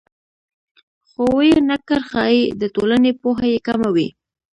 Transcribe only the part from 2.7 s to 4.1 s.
ټولنې پوهه یې کمه وي